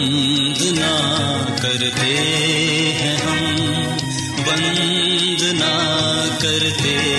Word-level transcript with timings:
بند 0.00 0.60
نہ 0.72 0.92
کرتے 1.62 2.12
ہیں 3.00 3.16
ہم 3.16 3.40
بند 4.38 5.42
نہ 5.52 5.74
کرتے 6.40 7.09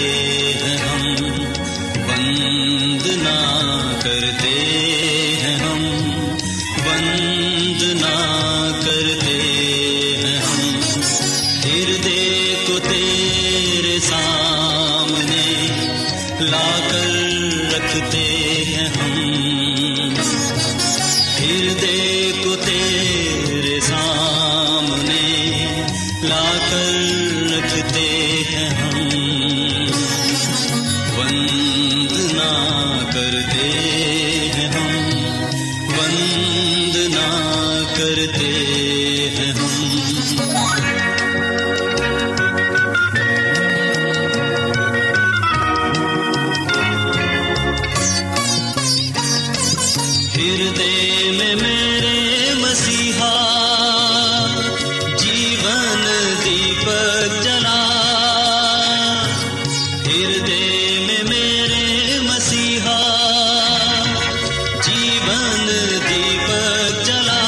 جیون 64.95 65.67
دیپک 66.09 67.05
جلا۔ 67.05 67.43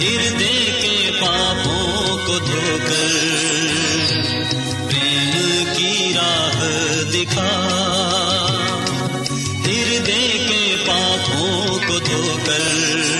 ہردے 0.00 0.70
کے 0.82 1.10
پاپوں 1.20 2.18
کو 2.26 2.38
دھو 2.38 2.78
کر 2.84 3.12
پریم 4.88 5.64
کی 5.76 6.12
راہ 6.14 6.62
دکھا۔ 7.10 7.50
ہردے 9.66 10.38
کے 10.48 10.76
پاپوں 10.86 11.78
کو 11.86 11.98
دھو 11.98 12.36
کر 12.44 13.13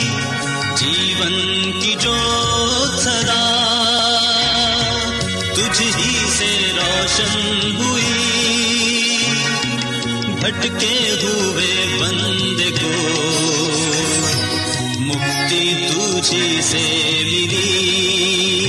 جیون 0.77 1.73
کی 1.81 1.95
جو 2.01 2.15
سدا 2.99 3.45
تجھ 5.55 5.83
ہی 5.83 6.29
سے 6.39 6.73
روشن 6.77 7.75
ہوئی۔ 7.77 9.25
بھٹکے 10.41 11.15
ہوئے 11.23 11.87
بند 12.01 12.61
کو 12.81 12.93
مکتی 15.01 15.75
تجھی 15.89 16.61
سے 16.63 17.13
ملی۔ 17.25 18.62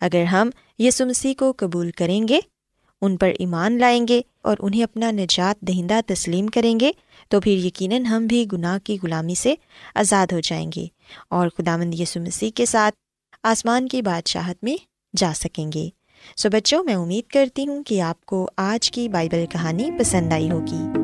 اگر 0.00 0.24
ہم 0.24 0.50
یسو 0.78 1.06
مسیح 1.06 1.34
کو 1.38 1.52
قبول 1.56 1.90
کریں 1.90 2.28
گے، 2.28 2.40
ان 3.00 3.16
پر 3.16 3.32
ایمان 3.38 3.78
لائیں 3.78 4.08
گے 4.08 4.20
اور 4.42 4.56
انہیں 4.60 4.82
اپنا 4.82 5.10
نجات 5.10 5.60
دہندہ 5.60 6.00
تسلیم 6.06 6.46
کریں 6.46 6.80
گے، 6.80 6.92
تو 7.28 7.40
پھر 7.40 7.52
یقیناً 7.52 8.04
ہم 8.04 8.26
بھی 8.26 8.46
گناہ 8.52 8.78
کی 8.84 8.96
غلامی 9.02 9.34
سے 9.34 9.54
آزاد 9.94 10.32
ہو 10.32 10.40
جائیں 10.40 10.70
گے 10.76 10.86
اور 11.28 11.48
خدا 11.48 11.76
مند 11.76 11.94
یسو 12.00 12.20
مسیح 12.20 12.50
کے 12.54 12.66
ساتھ 12.66 12.94
آسمان 13.42 13.88
کی 13.88 14.02
بادشاہت 14.02 14.64
میں 14.64 14.76
جا 15.16 15.32
سکیں 15.36 15.72
گے۔ 15.74 15.88
سو 16.36 16.50
بچوں، 16.50 16.84
میں 16.84 16.94
امید 16.94 17.30
کرتی 17.30 17.66
ہوں 17.68 17.82
کہ 17.82 18.00
آپ 18.00 18.26
کو 18.26 18.50
آج 18.56 18.90
کی 18.90 19.08
بائبل 19.08 19.44
کہانی 19.50 19.90
پسند 19.98 20.32
آئی 20.32 20.50
ہوگی۔ 20.50 21.03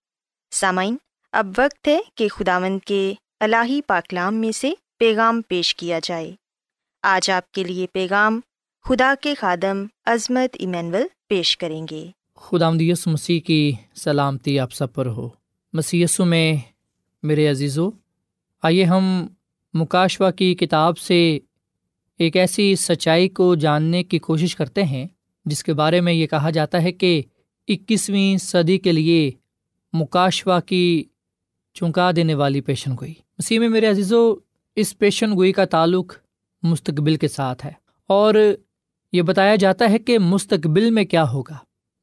سامعین، 0.53 0.95
اب 1.31 1.47
وقت 1.57 1.87
ہے 1.87 1.99
کہ 2.15 2.27
خداوند 2.27 2.79
کے 2.85 3.13
الہی 3.39 3.81
پاکلام 3.87 4.35
میں 4.35 4.51
سے 4.51 4.71
پیغام 4.99 5.41
پیش 5.47 5.75
کیا 5.75 5.99
جائے۔ 6.03 6.31
آج 7.03 7.29
آپ 7.29 7.51
کے 7.51 7.63
لیے 7.63 7.87
پیغام 7.93 8.39
خدا 8.83 9.13
کے 9.21 9.33
خادم 9.33 9.85
عظمت 10.05 10.55
ایمینول 10.59 11.03
پیش 11.27 11.57
کریں 11.57 11.85
گے۔ 11.91 12.05
خدا 12.35 12.69
یس 12.79 13.07
مسیح 13.07 13.39
کی 13.39 13.71
سلامتی 13.95 14.59
آپ 14.59 14.73
سب 14.73 14.93
پر 14.93 15.05
ہو۔ 15.05 15.29
مسیسو 15.73 16.25
میں 16.25 16.53
میرے 17.23 17.47
عزیزو، 17.47 17.89
آئیے 18.63 18.83
ہم 18.83 19.27
مکاشوا 19.73 20.31
کی 20.31 20.55
کتاب 20.55 20.97
سے 20.97 21.39
ایک 22.19 22.35
ایسی 22.35 22.75
سچائی 22.75 23.29
کو 23.29 23.55
جاننے 23.55 24.03
کی 24.03 24.19
کوشش 24.19 24.55
کرتے 24.55 24.83
ہیں، 24.83 25.07
جس 25.45 25.63
کے 25.63 25.73
بارے 25.73 26.01
میں 26.01 26.13
یہ 26.13 26.27
کہا 26.27 26.49
جاتا 26.49 26.81
ہے 26.81 26.91
کہ 26.91 27.21
اکیسویں 27.67 28.37
صدی 28.37 28.77
کے 28.77 28.91
لیے 28.91 29.31
مکاشوا 29.93 30.59
کی 30.59 31.03
چونکا 31.73 32.11
دینے 32.15 32.33
والی 32.33 32.61
پیشن 32.61 32.91
گوئی۔ 32.91 33.13
مسیح 33.37 33.59
میں 33.59 33.69
میرے 33.69 33.87
عزیز 33.87 34.13
و 34.13 34.35
اس 34.75 34.97
پیشن 34.97 35.35
گوئی 35.35 35.51
کا 35.51 35.65
تعلق 35.65 36.13
مستقبل 36.63 37.15
کے 37.15 37.27
ساتھ 37.27 37.65
ہے 37.65 37.71
اور 38.07 38.33
یہ 39.11 39.21
بتایا 39.21 39.55
جاتا 39.55 39.89
ہے 39.89 39.99
کہ 39.99 40.19
مستقبل 40.19 40.91
میں 40.91 41.03
کیا 41.03 41.31
ہوگا۔ 41.31 41.57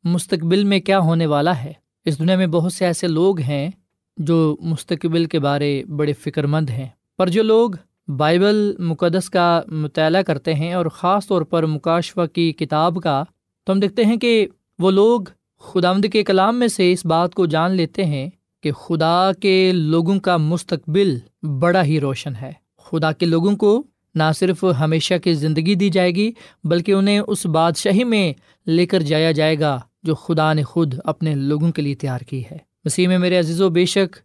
مستقبل 0.04 0.64
میں 0.64 0.80
کیا 0.80 0.98
ہونے 0.98 1.26
والا 1.26 1.62
ہے۔ 1.64 1.72
اس 2.04 2.18
دنیا 2.18 2.36
میں 2.36 2.46
بہت 2.46 2.72
سے 2.72 2.86
ایسے 2.86 3.08
لوگ 3.08 3.40
ہیں 3.40 3.70
جو 4.16 4.56
مستقبل 4.60 5.24
کے 5.24 5.38
بارے 5.38 5.84
بڑے 5.96 6.12
فکر 6.12 6.46
مند 6.46 6.70
ہیں، 6.70 6.88
پر 7.16 7.28
جو 7.28 7.42
لوگ 7.42 7.70
بائبل 8.16 8.76
مقدس 8.78 9.30
کا 9.30 9.62
مطالعہ 9.66 10.22
کرتے 10.22 10.54
ہیں 10.54 10.74
اور 10.74 10.86
خاص 10.86 11.26
طور 11.26 11.42
پر 11.42 11.66
مکاشوہ 11.66 12.26
کی 12.26 12.52
کتاب 12.52 12.98
کا، 13.02 13.24
تو 13.64 13.72
ہم 13.72 13.80
دیکھتے 13.80 14.04
ہیں 14.04 14.16
کہ 14.16 14.46
وہ 14.78 14.90
لوگ 14.90 15.20
خدامد 15.60 16.06
کے 16.12 16.24
کلام 16.24 16.58
میں 16.58 16.68
سے 16.68 16.92
اس 16.92 17.06
بات 17.06 17.34
کو 17.34 17.46
جان 17.46 17.70
لیتے 17.70 18.04
ہیں 18.04 18.30
کہ 18.62 18.72
خدا 18.72 19.30
کے 19.40 19.72
لوگوں 19.72 20.20
کا 20.20 20.36
مستقبل 20.36 21.18
بڑا 21.42 21.84
ہی 21.84 22.00
روشن 22.00 22.32
ہے۔ 22.34 22.52
خدا 22.78 23.12
کے 23.12 23.26
لوگوں 23.26 23.56
کو 23.56 23.82
نہ 24.14 24.22
صرف 24.34 24.64
ہمیشہ 24.80 25.14
کی 25.24 25.32
زندگی 25.32 25.74
دی 25.74 25.88
جائے 25.88 26.14
گی 26.14 26.32
بلکہ 26.64 26.92
انہیں 26.92 27.20
اس 27.26 27.46
بادشاہی 27.46 28.04
میں 28.04 28.32
لے 28.66 28.86
کر 28.86 29.00
جایا 29.00 29.32
جائے 29.32 29.60
گا 29.60 29.80
جو 30.02 30.14
خدا 30.14 30.52
نے 30.52 30.62
خود 30.62 30.94
اپنے 31.04 31.34
لوگوں 31.34 31.72
کے 31.72 31.82
لیے 31.82 31.94
تیار 31.94 32.20
کی 32.20 32.42
ہے۔ 32.50 32.58
مسیح 32.84 33.08
میں 33.08 33.18
میرے 33.18 33.38
عزیز 33.38 33.60
و 33.60 33.68
بے 33.68 33.84
شک 33.84 34.16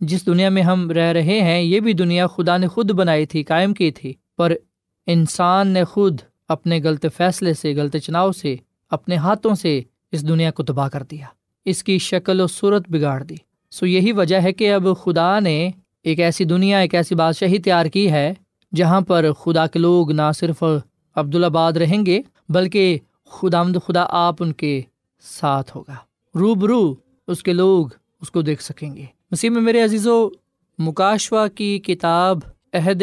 جس 0.00 0.26
دنیا 0.26 0.48
میں 0.48 0.62
ہم 0.62 0.90
رہ 0.90 1.12
رہے 1.12 1.40
ہیں، 1.40 1.62
یہ 1.62 1.80
بھی 1.80 1.92
دنیا 1.92 2.26
خدا 2.26 2.56
نے 2.56 2.68
خود 2.68 2.90
بنائی 2.90 3.26
تھی، 3.26 3.42
قائم 3.42 3.74
کی 3.74 3.90
تھی۔ 3.90 4.12
پر 4.36 4.52
انسان 5.06 5.68
نے 5.68 5.84
خود 5.84 6.20
اپنے 6.48 6.80
غلط 6.84 7.06
فیصلے 7.16 7.54
سے، 7.54 7.74
غلط 7.74 7.96
چناؤ 7.96 8.32
سے، 8.32 8.56
اپنے 8.90 9.16
ہاتھوں 9.16 9.54
سے 9.54 9.80
اس 10.12 10.28
دنیا 10.28 10.50
کو 10.50 10.62
تباہ 10.62 10.88
کر 10.88 11.02
دیا، 11.02 11.26
اس 11.64 11.84
کی 11.84 11.98
شکل 11.98 12.40
و 12.40 12.46
صورت 12.46 12.88
بگاڑ 12.88 13.22
دی۔ 13.22 13.36
سو 13.70 13.86
یہی 13.86 14.12
وجہ 14.12 14.36
ہے 14.36 14.52
کہ 14.52 14.72
اب 14.72 14.86
خدا 15.04 15.40
نے 15.40 15.70
ایک 16.02 16.20
ایسی 16.20 16.44
دنیا، 16.44 16.78
ایک 16.78 16.94
ایسی 16.94 17.14
بادشاہی 17.14 17.58
تیار 17.58 17.86
کی 17.86 18.10
ہے، 18.10 18.34
جہاں 18.74 19.00
پر 19.00 19.32
خدا 19.32 19.66
کے 19.66 19.78
لوگ 19.78 20.12
نہ 20.12 20.30
صرف 20.34 20.64
عبدالآباد 21.16 21.72
رہیں 21.72 22.06
گے، 22.06 22.20
بلکہ 22.48 22.98
خدا 23.24 23.62
مد 23.62 23.76
خدا 23.86 24.06
آپ 24.08 24.34
ان 24.40 24.52
کے 24.52 24.80
ساتھ 25.20 25.76
ہوگا۔ 25.76 25.96
رو 26.34 26.54
برو 26.54 26.94
اس 27.28 27.42
کے 27.42 27.52
لوگ 27.52 27.86
اس 28.20 28.30
کو 28.30 28.42
دیکھ 28.42 28.62
سکیں 28.62 28.96
گے۔ 28.96 29.04
مسیح 29.30 29.50
میں 29.50 29.62
میرے 29.62 29.82
عزیز 29.82 30.06
و 30.06 30.28
مکاشوا 30.78 31.48
کی 31.48 31.78
کتاب 31.78 32.38
عہد 32.72 33.02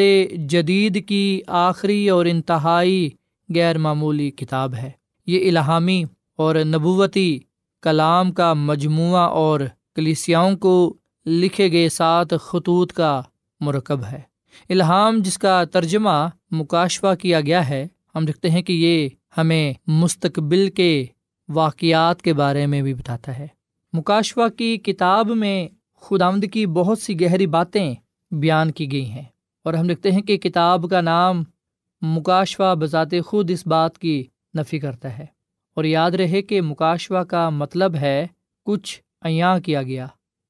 جدید 0.50 1.08
کی 1.08 1.42
آخری 1.48 2.10
اور 2.10 2.26
انتہائی 2.26 3.10
غیر 3.56 3.78
معمولی 3.78 4.30
کتاب 4.32 4.74
ہے۔ 4.74 4.92
یہ 5.28 5.50
الہامی 5.50 6.04
اور 6.38 6.56
نبوتی 6.56 7.40
کلام 7.82 8.32
کا 8.32 8.54
مجموعہ 8.54 9.22
اور 9.22 9.60
کلیسیاؤں 9.96 10.56
کو 10.56 10.98
لکھے 11.26 11.72
گئے 11.72 11.90
سات 11.90 12.28
خطوط 12.42 12.94
کا 12.94 13.22
مرکب 13.60 14.06
ہے۔ 14.12 14.22
الہام 14.70 15.18
جس 15.18 15.38
کا 15.38 15.64
ترجمہ 15.64 16.30
مکاشوا 16.52 17.16
کیا 17.16 17.42
گیا 17.42 17.70
ہے، 17.70 17.88
ہم 18.16 18.26
دیکھتے 18.26 18.50
ہیں 18.50 18.62
کہ 18.62 18.74
یہ 18.74 19.10
ہمیں 19.38 19.74
مستقبل 19.88 20.70
کے 20.70 21.06
واقعات 21.50 22.22
کے 22.22 22.34
بارے 22.34 22.66
میں 22.66 22.82
بھی 22.82 22.94
بتاتا 22.94 23.40
ہے۔ 23.40 23.48
مکاشوا 23.94 24.50
کی 24.50 24.78
کتاب 24.78 25.30
میں 25.30 25.68
خدامد 26.02 26.46
کی 26.54 26.66
بہت 26.66 27.00
سی 27.00 27.22
گہری 27.22 27.48
باتیں 27.48 27.96
بیان 28.32 28.72
کی 28.72 28.92
گئی 28.92 29.10
ہیں 29.10 29.24
اور 29.64 29.74
ہم 29.74 29.88
دیکھتے 29.88 30.12
ہیں 30.12 30.22
کہ 30.22 30.38
کتاب 30.38 30.86
کا 30.90 31.02
نام 31.02 31.44
مکاشوا 32.02 32.74
بذات 32.74 33.14
خود 33.26 33.52
اس 33.52 33.68
بات 33.68 33.98
کی 33.98 34.24
نفی 34.58 34.80
کرتا 34.80 35.18
ہے۔ 35.18 35.37
اور 35.78 35.86
یاد 35.86 36.12
رہے 36.12 36.42
کہ 36.42 36.62
مکاشوا 36.62 37.24
کا 37.24 37.50
مطلب 37.50 37.96
ہے 37.96 38.28
کچھ 38.66 39.02
عیاں 39.22 39.60
کیا 39.60 39.84
گیا 39.84 40.08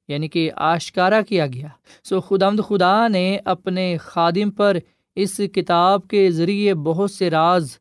یعنی 0.08 0.28
کہ 0.28 0.52
آشکارا 0.56 1.22
کیا 1.22 1.48
گیا۔ 1.48 1.68
سو 2.04 2.22
خدامد 2.22 2.60
خدا 2.68 3.08
نے 3.08 3.40
اپنے 3.46 3.98
خادم 3.98 4.52
پر 4.52 4.78
اس 5.16 5.42
کتاب 5.54 6.08
کے 6.08 6.32
ذریعے 6.32 6.74
بہت 6.74 7.12
سے 7.12 7.30
راز 7.30 7.78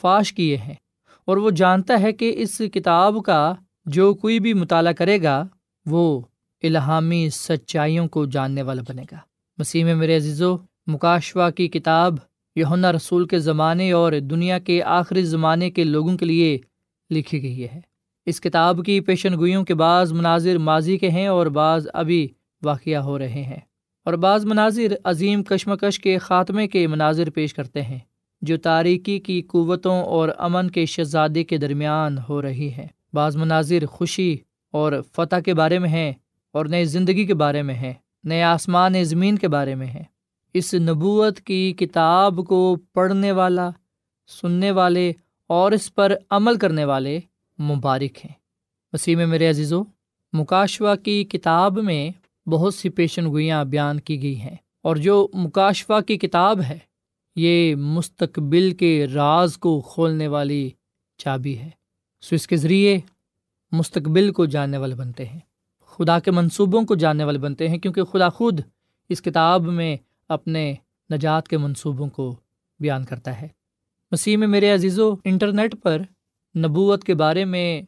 فاش 0.00 0.32
کیے 0.32 0.56
ہیں۔ 0.56 0.74
اور 1.24 1.36
وہ 1.36 1.50
جانتا 1.50 2.00
ہے 2.00 2.12
کہ 2.12 2.34
اس 2.36 2.62
کتاب 2.72 3.24
کا 3.24 3.54
جو 3.86 4.14
کوئی 4.14 4.40
بھی 4.40 4.54
مطالعہ 4.54 4.92
کرے 4.92 5.22
گا، 5.22 5.46
وہ 5.86 6.20
الہامی 6.62 7.30
سچائیوں 7.30 8.08
کو 8.08 8.26
جاننے 8.26 8.62
والا 8.62 8.82
بنے 8.88 9.02
گا۔ 9.12 9.18
مسیح 9.58 9.84
میں 9.84 9.94
میرے 9.94 10.16
عزیز 10.16 10.42
و 10.42 10.56
مکاشوا 10.86 11.50
کی 11.50 11.68
کتاب 11.68 12.14
یونا 12.56 12.92
رسول 12.92 13.26
کے 13.26 13.38
زمانے 13.38 13.92
اور 13.92 14.12
دنیا 14.12 14.58
کے 14.58 14.82
آخری 14.82 15.22
زمانے 15.22 15.70
کے 15.70 15.84
لوگوں 15.84 16.16
کے 16.16 16.26
لیے 16.26 16.58
لکھی 17.12 17.42
گئی 17.42 17.64
ہے۔ 17.64 17.80
اس 18.26 18.40
کتاب 18.40 18.80
کی 18.86 19.00
پیشن 19.00 19.34
گوئیوں 19.34 19.64
کے 19.64 19.74
بعض 19.74 20.12
مناظر 20.12 20.58
ماضی 20.58 20.98
کے 20.98 21.10
ہیں 21.10 21.26
اور 21.26 21.46
بعض 21.46 21.86
ابھی 21.94 22.28
واقعہ 22.64 22.96
ہو 22.96 23.18
رہے 23.18 23.42
ہیں۔ 23.42 23.60
اور 24.04 24.14
بعض 24.14 24.44
مناظر 24.44 24.94
عظیم 25.04 25.42
کشمکش 25.42 25.98
کے 25.98 26.18
خاتمے 26.18 26.68
کے 26.68 26.86
مناظر 26.86 27.30
پیش 27.30 27.54
کرتے 27.54 27.82
ہیں، 27.82 27.98
جو 28.42 28.56
تاریکی 28.56 29.18
کی 29.18 29.42
قوتوں 29.42 30.02
اور 30.02 30.28
امن 30.38 30.70
کے 30.70 30.86
شہزادے 30.86 31.44
کے 31.44 31.56
درمیان 31.56 32.16
ہو 32.28 32.42
رہی 32.42 32.70
ہے 32.76 32.86
بعض 33.12 33.36
مناظر 33.36 33.86
خوشی 33.86 34.36
اور 34.72 34.92
فتح 35.16 35.36
کے 35.44 35.54
بارے 35.54 35.78
میں 35.78 35.88
ہیں 35.88 36.12
اور 36.52 36.66
نئے 36.66 36.84
زندگی 36.84 37.26
کے 37.26 37.34
بارے 37.34 37.62
میں 37.62 37.74
ہیں، 37.74 37.92
نئے 38.24 38.42
آسمان 38.42 39.04
زمین 39.04 39.38
کے 39.38 39.48
بارے 39.48 39.74
میں 39.74 39.86
ہیں۔ 39.86 40.04
اس 40.54 40.74
نبوت 40.74 41.40
کی 41.40 41.72
کتاب 41.72 42.40
کو 42.48 42.76
پڑھنے 42.92 43.32
والا، 43.32 43.70
سننے 44.40 44.70
والے 44.70 45.12
اور 45.46 45.72
اس 45.72 45.94
پر 45.94 46.12
عمل 46.30 46.58
کرنے 46.58 46.84
والے 46.84 47.20
مبارک 47.58 48.24
ہیں۔ 48.24 48.32
وسیم 48.92 49.30
میرے 49.30 49.50
عزیز 49.50 49.72
و 49.72 49.82
مکاشوا 50.32 50.96
کی 50.96 51.24
کتاب 51.24 51.78
میں 51.78 52.10
بہت 52.48 52.74
سی 52.74 52.88
پیشن 52.88 53.26
گوئیاں 53.26 53.64
بیان 53.64 54.00
کی 54.00 54.22
گئی 54.22 54.40
ہیں 54.40 54.56
اور 54.82 54.96
جو 54.96 55.28
مکاشوا 55.32 56.00
کی 56.00 56.18
کتاب 56.18 56.62
ہے، 56.62 56.78
یہ 57.36 57.74
مستقبل 57.74 58.74
کے 58.74 59.06
راز 59.06 59.58
کو 59.58 59.80
کھولنے 59.80 60.28
والی 60.28 60.70
چابی 61.18 61.58
ہے۔ 61.58 61.70
سو 62.20 62.34
اس 62.34 62.46
کے 62.46 62.56
ذریعے 62.56 62.98
مستقبل 63.72 64.32
کو 64.32 64.46
جاننے 64.46 64.78
والے 64.78 64.94
بنتے 64.94 65.24
ہیں۔ 65.24 65.40
خدا 65.86 66.18
کے 66.18 66.30
منصوبوں 66.30 66.84
کو 66.84 66.94
جاننے 66.94 67.24
والے 67.24 67.38
بنتے 67.38 67.68
ہیں 67.68 67.78
کیونکہ 67.78 68.04
خدا 68.04 68.28
خود 68.28 68.60
اس 69.08 69.22
کتاب 69.22 69.62
میں 69.62 69.96
اپنے 70.28 70.74
نجات 71.12 71.48
کے 71.48 71.58
منصوبوں 71.58 72.08
کو 72.08 72.36
بیان 72.80 73.04
کرتا 73.04 73.40
ہے۔ 73.40 73.48
مسیح 74.12 74.36
میں 74.36 74.46
میرے 74.46 74.70
عزیز 74.70 74.98
و 74.98 75.14
انٹرنیٹ 75.24 75.74
پر 75.82 76.02
نبوت 76.58 77.04
کے 77.04 77.14
بارے 77.14 77.44
میں 77.44 77.82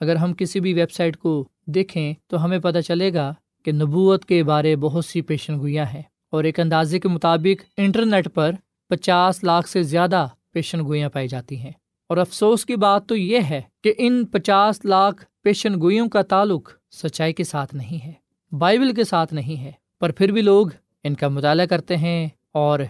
اگر 0.00 0.16
ہم 0.16 0.34
کسی 0.34 0.60
بھی 0.60 0.74
ویب 0.74 0.90
سائٹ 0.90 1.16
کو 1.16 1.48
دیکھیں 1.66 2.14
تو 2.26 2.44
ہمیں 2.44 2.58
پتہ 2.58 2.78
چلے 2.78 3.14
گا 3.14 3.34
کہ 3.64 3.72
نبوت 3.72 4.24
کے 4.24 4.44
بارے 4.44 4.76
بہت 4.76 5.04
سی 5.04 5.20
پیشن 5.20 5.58
گوئیاں 5.58 5.84
ہیں 5.84 6.02
اور 6.30 6.44
ایک 6.44 6.60
اندازے 6.60 6.98
کے 6.98 7.08
مطابق 7.08 7.64
انٹرنیٹ 7.76 8.28
پر 8.34 8.50
پچاس 8.88 9.44
لاکھ 9.44 9.68
سے 9.68 9.82
زیادہ 9.82 10.28
پیشن 10.52 10.80
گوئیاں 10.80 11.08
پائی 11.08 11.28
جاتی 11.28 11.56
ہیں۔ 11.56 11.72
اور 12.08 12.16
افسوس 12.16 12.64
کی 12.64 12.76
بات 12.76 13.08
تو 13.08 13.16
یہ 13.16 13.38
ہے 13.50 13.62
کہ 13.84 13.94
ان 13.98 14.24
پچاس 14.24 14.84
لاکھ 14.84 15.24
پیشن 15.42 15.80
گوئیوں 15.80 16.08
کا 16.08 16.22
تعلق 16.22 16.70
سچائی 16.90 17.32
کے 17.32 17.44
ساتھ 17.44 17.74
نہیں 17.74 18.06
ہے، 18.06 18.12
بائبل 18.56 18.94
کے 18.94 19.04
ساتھ 19.04 19.34
نہیں 19.34 19.60
ہے، 19.60 19.72
پر 20.00 20.12
پھر 20.12 20.32
بھی 20.32 20.42
لوگ 20.42 20.66
ان 21.04 21.14
کا 21.14 21.28
مطالعہ 21.28 21.66
کرتے 21.66 21.96
ہیں 21.96 22.28
اور 22.52 22.80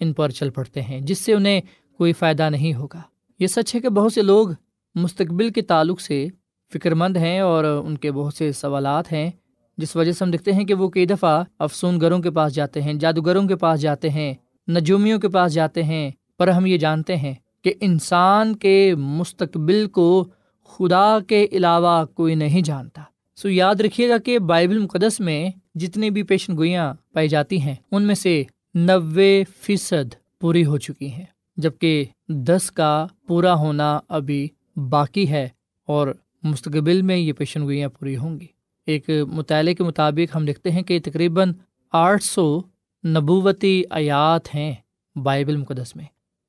ان 0.00 0.12
پر 0.12 0.28
چل 0.28 0.50
پڑتے 0.50 0.82
ہیں، 0.82 1.00
جس 1.00 1.18
سے 1.18 1.34
انہیں 1.34 1.60
کوئی 1.98 2.12
فائدہ 2.12 2.50
نہیں 2.50 2.74
ہوگا۔ 2.74 3.00
یہ 3.38 3.46
سچ 3.46 3.74
ہے 3.74 3.80
کہ 3.80 3.88
بہت 3.88 4.12
سے 4.12 4.22
لوگ 4.22 4.48
مستقبل 4.94 5.50
کے 5.50 5.62
تعلق 5.62 6.00
سے 6.00 6.26
فکر 6.72 6.94
مند 6.94 7.16
ہیں 7.16 7.40
اور 7.40 7.64
ان 7.64 7.98
کے 7.98 8.12
بہت 8.12 8.34
سے 8.34 8.52
سوالات 8.52 9.12
ہیں، 9.12 9.30
جس 9.78 9.96
وجہ 9.96 10.12
سے 10.12 10.24
ہم 10.24 10.30
دیکھتے 10.30 10.52
ہیں 10.52 10.64
کہ 10.64 10.74
وہ 10.74 10.88
کئی 10.88 11.06
دفعہ 11.06 11.44
افسون 11.58 12.00
گروں 12.00 12.18
کے 12.18 12.30
پاس 12.30 12.54
جاتے 12.54 12.82
ہیں، 12.82 12.94
جادوگروں 12.94 13.48
کے 13.48 13.56
پاس 13.56 13.80
جاتے 13.80 14.10
ہیں، 14.10 14.34
نجومیوں 14.68 15.18
کے 15.18 15.28
پاس 15.28 15.52
جاتے 15.52 15.82
ہیں۔ 15.82 16.10
پر 16.38 16.48
ہم 16.48 16.66
یہ 16.66 16.78
جانتے 16.78 17.16
ہیں 17.16 17.34
کہ 17.64 17.74
انسان 17.80 18.56
کے 18.56 18.94
مستقبل 18.94 19.88
کو 19.88 20.24
خدا 20.64 21.18
کے 21.26 21.46
علاوہ 21.52 22.04
کوئی 22.04 22.34
نہیں 22.34 22.62
جانتا۔ 22.62 23.02
سو 23.36 23.48
یاد 23.48 23.74
رکھیے 23.74 24.08
گا 24.08 24.18
کہ 24.18 24.38
بائبل 24.38 24.78
مقدس 24.78 25.20
میں 25.20 25.50
جتنی 25.74 26.10
بھی 26.10 26.22
پیشن 26.22 26.56
گوئیاں 26.56 26.94
پائی 27.12 27.28
جاتی 27.28 27.60
ہیں، 27.60 27.74
ان 27.90 28.02
میں 28.02 28.14
سے 28.14 28.42
نوے 28.74 29.44
فیصد 29.60 30.14
پوری 30.40 30.64
ہو 30.64 30.78
چکی 30.78 31.12
ہیں۔ 31.12 31.24
جبکہ 31.58 32.04
دس 32.28 32.70
کا 32.70 33.06
پورا 33.26 33.54
ہونا 33.54 34.00
ابھی 34.08 34.48
باقی 34.88 35.28
ہے 35.30 35.48
اور 35.86 36.08
مستقبل 36.42 37.02
میں 37.02 37.16
یہ 37.16 37.32
پیشن 37.32 37.62
گوئیاں 37.62 37.88
پوری 37.88 38.16
ہوں 38.16 38.40
گی۔ 38.40 38.46
ایک 38.86 39.10
مطالعے 39.28 39.74
کے 39.74 39.84
مطابق 39.84 40.36
ہم 40.36 40.44
لکھتے 40.44 40.70
ہیں 40.70 40.82
کہ 40.82 41.00
تقریباً 41.04 41.52
آٹھ 41.92 42.22
سو 42.22 42.60
نبوتی 43.04 43.82
آیات 43.90 44.54
ہیں 44.54 44.74
بائبل 45.16 45.56
مقدس 45.56 45.96
میں۔ 45.96 46.04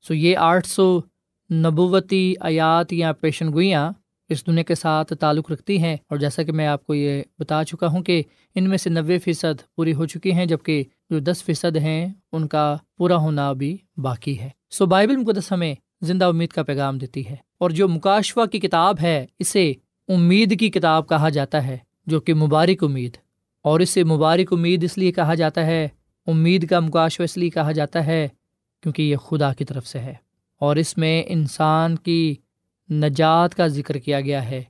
سو 0.08 0.13
یہ 0.13 0.38
آٹھ 0.38 0.68
سو 0.68 1.00
نبوتی 1.50 2.34
آیات 2.39 2.94
یا 2.94 3.12
پیشن 3.12 3.54
گوئیاں 3.54 3.91
اس 4.30 4.48
دنیا 4.48 4.63
کے 4.63 4.76
ساتھ 4.76 5.13
تعلق 5.19 5.52
رکھتی 5.52 5.78
ہیں 5.84 5.98
اور 6.10 6.17
جیسا 6.17 6.43
کہ 6.43 6.52
میں 6.52 6.67
آپ 6.67 6.86
کو 6.86 6.93
یہ 6.95 7.24
بتا 7.39 7.63
چکا 7.63 7.88
ہوں 7.88 8.04
کہ 8.04 8.24
ان 8.56 8.69
میں 8.69 8.78
سے 8.78 8.89
نوے 8.89 9.19
فیصد 9.19 9.62
پوری 9.76 9.93
ہو 9.93 10.06
چکی 10.06 10.32
ہیں 10.32 10.45
جبکہ 10.45 10.84
جو 11.10 11.19
دس 11.19 11.43
فیصد 11.43 11.78
ہیں 11.78 12.13
ان 12.32 12.48
کا 12.48 12.78
پورا 12.98 13.15
ہونا 13.15 13.50
ابھی 13.50 13.78
باقی 13.98 14.39
ہے۔ 14.39 14.50
سو 14.69 14.86
بائبل 14.86 15.15
مقدس 15.15 15.51
ہمیں 15.51 15.75
زندہ 16.01 16.25
امید 16.25 16.49
کا 16.49 16.63
پیغام 16.63 16.97
دیتی 16.97 17.27
ہے 17.27 17.36
اور 17.58 17.69
جو 17.69 17.88
مکاشوا 17.88 18.45
کی 18.45 18.60
کتاب 18.60 18.95
ہے، 19.01 19.25
اسے 19.39 19.73
امید 20.08 20.60
کی 20.60 20.69
کتاب 20.69 21.10
کہا 21.10 21.29
جاتا 21.29 21.67
ہے، 21.67 21.77
جو 22.05 22.19
کہ 22.19 22.34
مبارک 22.34 22.84
امید۔ 22.84 23.17
اور 23.63 23.79
اسے 23.79 24.03
مبارک 24.03 24.53
امید 24.53 24.84
اس 24.84 24.97
لیے 24.97 25.12
کہا 25.12 25.34
جاتا 25.34 25.65
ہے، 25.65 25.88
امید 26.27 26.69
کا 26.69 26.79
مکاشو 26.79 27.23
اس 27.23 27.38
لیے 27.38 27.49
کہا 27.49 27.71
جاتا 27.71 28.05
ہے 28.05 28.27
کیونکہ 28.84 29.01
یہ 29.01 29.15
خدا 29.15 29.53
کی 29.53 29.65
طرف 29.65 29.88
سے 29.88 29.99
ہے۔ 29.99 30.13
اور 30.60 30.75
اس 30.75 30.97
میں 30.97 31.23
انسان 31.27 31.95
کی 31.95 32.36
نجات 32.89 33.55
کا 33.55 33.67
ذکر 33.67 33.97
کیا 33.97 34.21
گیا 34.21 34.49
ہے۔ 34.49 34.63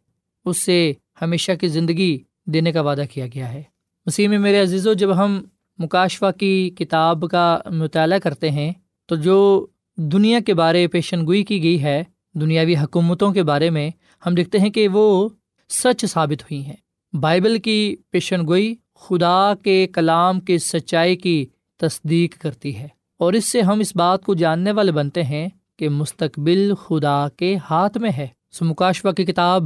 اس 0.45 0.63
سے 0.63 0.93
ہمیشہ 1.21 1.51
کی 1.61 1.67
زندگی 1.67 2.19
دینے 2.45 2.71
کا 2.71 2.81
وعدہ 2.81 3.03
کیا 3.11 3.25
گیا 3.27 3.53
ہے۔ 3.53 3.63
اسی 4.05 4.27
میں 4.27 4.39
میرے 4.39 4.61
عزیز 4.61 4.87
و 4.87 4.93
جب 4.93 5.17
ہم 5.17 5.43
مکاشفہ 5.77 6.31
کی 6.39 6.69
کتاب 6.77 7.25
کا 7.31 7.59
مطالعہ 7.65 8.17
کرتے 8.17 8.51
ہیں، 8.51 8.71
تو 9.05 9.15
جو 9.15 9.67
دنیا 10.01 10.39
کے 10.39 10.53
بارے 10.53 10.87
پیشن 10.87 11.25
گوئی 11.25 11.43
کی 11.43 11.63
گئی 11.63 11.83
ہے، 11.83 12.03
دنیاوی 12.35 12.75
حکومتوں 12.75 13.33
کے 13.33 13.43
بارے 13.43 13.69
میں 13.69 13.89
ہم 14.25 14.35
دیکھتے 14.35 14.59
ہیں 14.59 14.69
کہ 14.69 14.87
وہ 14.87 15.29
سچ 15.69 16.05
ثابت 16.05 16.41
ہوئی 16.41 16.65
ہیں۔ 16.65 16.75
بائبل 17.15 17.59
کی 17.59 17.95
پیشن 18.09 18.47
گوئی 18.47 18.75
خدا 18.95 19.53
کے 19.63 19.87
کلام 19.87 20.39
کی 20.39 20.57
سچائی 20.57 21.15
کی 21.15 21.45
تصدیق 21.77 22.41
کرتی 22.41 22.77
ہے۔ 22.77 22.87
اور 23.17 23.33
اس 23.33 23.45
سے 23.45 23.61
ہم 23.61 23.79
اس 23.79 23.95
بات 23.95 24.23
کو 24.23 24.33
جاننے 24.33 24.71
والے 24.71 24.91
بنتے 24.91 25.23
ہیں 25.23 25.49
کہ 25.77 25.89
مستقبل 25.89 26.73
خدا 26.75 27.27
کے 27.37 27.57
ہاتھ 27.69 27.97
میں 27.97 28.11
ہے۔ 28.17 28.27
سمکاشوا 28.51 29.11
کی 29.11 29.25
کتاب 29.25 29.63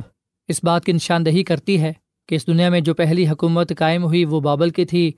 اس 0.48 0.64
بات 0.64 0.86
کی 0.86 0.92
نشاندہی 0.92 1.44
کرتی 1.44 1.82
ہے 1.82 1.94
کہ 2.30 2.36
اس 2.36 2.48
دنیا 2.48 2.70
میں 2.70 2.80
جو 2.80 2.94
پہلی 2.94 3.28
حکومت 3.28 3.74
قائم 3.78 4.04
ہوئی 4.04 4.26
وہ 4.26 4.40
بابل 4.40 4.70
کی 4.70 4.86
تھی 4.86 5.12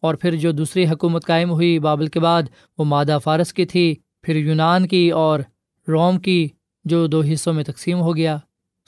اور 0.00 0.14
پھر 0.14 0.36
جو 0.36 0.52
دوسری 0.52 0.88
حکومت 0.88 1.26
قائم 1.26 1.50
ہوئی 1.50 1.78
بابل 1.78 2.06
کے 2.06 2.20
بعد 2.20 2.42
وہ 2.78 2.84
مادہ 2.84 3.18
فارس 3.24 3.52
کی 3.52 3.64
تھی۔ 3.64 3.94
پھر 4.24 4.36
یونان 4.36 4.86
کی 4.88 5.10
اور 5.10 5.40
روم 5.88 6.18
کی 6.18 6.48
جو 6.84 7.06
دو 7.06 7.20
حصوں 7.22 7.52
میں 7.52 7.64
تقسیم 7.64 8.00
ہو 8.00 8.16
گیا، 8.16 8.36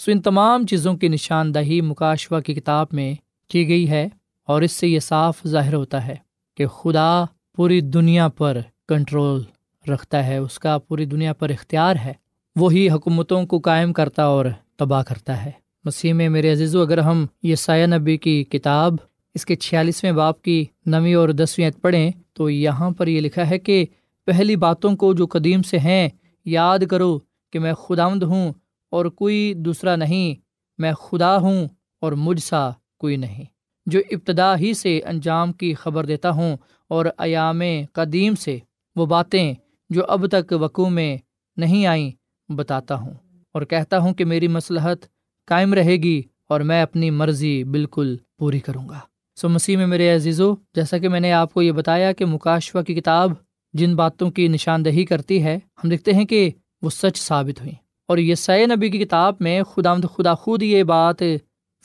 سو 0.00 0.10
ان 0.12 0.20
تمام 0.22 0.66
چیزوں 0.66 0.94
کی 0.94 1.08
نشاندہی 1.08 1.80
مکاشوا 1.80 2.40
کی 2.40 2.54
کتاب 2.54 2.86
میں 2.92 3.14
کی 3.50 3.68
گئی 3.68 3.88
ہے 3.90 4.08
اور 4.48 4.62
اس 4.62 4.72
سے 4.72 4.88
یہ 4.88 5.00
صاف 5.00 5.40
ظاہر 5.46 5.74
ہوتا 5.74 6.06
ہے 6.06 6.14
کہ 6.58 6.66
خدا 6.66 7.24
پوری 7.56 7.80
دنیا 7.80 8.28
پر 8.28 8.60
کنٹرول 8.88 9.42
رکھتا 9.86 10.26
ہے، 10.26 10.36
اس 10.36 10.58
کا 10.58 10.78
پوری 10.78 11.04
دنیا 11.04 11.32
پر 11.32 11.50
اختیار 11.50 11.96
ہے، 12.04 12.12
وہی 12.56 12.88
حکومتوں 12.90 13.44
کو 13.46 13.58
قائم 13.58 13.92
کرتا 13.92 14.24
اور 14.24 14.46
تباہ 14.76 15.02
کرتا 15.02 15.44
ہے۔ 15.44 15.50
مسیح 15.84 16.12
میں 16.12 16.28
میرے 16.28 16.52
عزیز 16.52 16.74
و 16.76 16.82
اگر 16.82 16.98
ہم 16.98 17.26
یہ 17.42 17.54
سایہ 17.54 17.86
نبی 17.86 18.16
کی 18.16 18.42
کتاب 18.44 18.94
اس 19.34 19.46
کے 19.46 19.54
چھیالیسویں 19.56 20.12
باپ 20.12 20.42
کی 20.42 20.64
نویں 20.86 21.14
اور 21.14 21.28
دسویں 21.28 21.70
پڑھیں 21.80 22.10
تو 22.32 22.50
یہاں 22.50 22.90
پر 22.90 23.06
یہ 23.06 23.20
لکھا 23.20 23.48
ہے 23.50 23.58
کہ 23.58 23.84
پہلی 24.30 24.56
باتوں 24.56 24.96
کو 24.96 25.14
جو 25.14 25.26
قدیم 25.26 25.62
سے 25.62 25.78
ہیں، 25.78 26.08
یاد 26.44 26.78
کرو 26.90 27.18
کہ 27.52 27.58
میں 27.58 27.74
خداوند 27.74 28.22
ہوں 28.22 28.52
اور 28.90 29.04
کوئی 29.04 29.54
دوسرا 29.56 29.96
نہیں۔ 29.96 30.40
میں 30.78 30.92
خدا 30.92 31.36
ہوں 31.36 31.68
اور 32.00 32.12
مجھ 32.12 32.42
سا 32.42 32.70
کوئی 32.98 33.16
نہیں۔ 33.16 33.44
جو 33.86 34.00
ابتدا 34.10 34.58
ہی 34.58 34.74
سے 34.74 35.00
انجام 35.04 35.52
کی 35.52 35.74
خبر 35.74 36.06
دیتا 36.06 36.30
ہوں 36.30 36.56
اور 36.88 37.06
ایام 37.18 37.62
قدیم 37.92 38.34
سے، 38.34 38.58
وہ 38.96 39.06
باتیں 39.06 39.54
جو 39.90 40.06
اب 40.08 40.26
تک 40.26 40.54
وقوع 40.60 40.88
میں 40.88 41.16
نہیں 41.56 41.86
آئیں، 41.86 42.10
بتاتا 42.52 42.94
ہوں 42.94 43.14
اور 43.52 43.62
کہتا 43.62 43.98
ہوں 43.98 44.14
کہ 44.14 44.24
میری 44.24 44.48
مصلحت 44.48 44.98
قائم 45.46 45.74
رہے 45.74 45.96
گی 45.96 46.22
اور 46.48 46.60
میں 46.60 46.82
اپنی 46.82 47.10
مرضی 47.10 47.64
بالکل 47.64 48.16
پوری 48.38 48.60
کروں 48.60 48.88
گا۔ 48.88 48.98
سو 49.36 49.48
مسیح 49.48 49.76
میں 49.76 49.86
میرے 49.86 50.14
عزیزو، 50.14 50.54
جیسا 50.74 50.98
کہ 50.98 51.08
میں 51.08 51.20
نے 51.20 51.32
آپ 51.32 51.54
کو 51.54 51.62
یہ 51.62 51.72
بتایا 51.72 52.12
کہ 52.12 52.24
مکاشوا 52.26 52.82
کی 52.82 52.94
کتاب 52.94 53.30
جن 53.72 53.96
باتوں 53.96 54.30
کی 54.30 54.48
نشاندہی 54.48 55.04
کرتی 55.04 55.44
ہے، 55.44 55.58
ہم 55.84 55.88
دیکھتے 55.88 56.12
ہیں 56.12 56.24
کہ 56.24 56.50
وہ 56.82 56.90
سچ 56.90 57.16
ثابت 57.16 57.60
ہوئی 57.60 57.72
اور 58.08 58.18
یہ 58.18 58.34
سید 58.34 58.70
نبی 58.70 58.90
کی 58.90 58.98
کتاب 58.98 59.34
میں 59.40 59.62
خدا 59.62 59.94
خدا 59.94 60.34
خود 60.34 60.62
یہ 60.62 60.82
بات 60.82 61.16